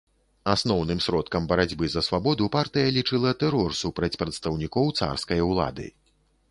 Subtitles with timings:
[0.53, 5.87] Асноўным сродкам барацьбы за свабоду партыя лічыла тэрор супраць прадстаўнікоў царскай улады.